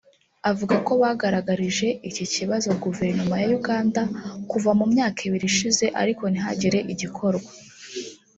Avuga 0.51 0.75
ko 0.85 0.91
bagaragarije 1.01 1.87
iki 2.09 2.25
kibazo 2.33 2.67
Guverinoma 2.83 3.35
ya 3.43 3.47
Uganda 3.59 4.01
kuva 4.49 4.71
mu 4.79 4.85
myaka 4.93 5.19
ibiri 5.27 5.45
ishize 5.51 5.85
ariko 6.01 6.23
ntihagire 6.31 6.79
igikorwa 6.93 7.49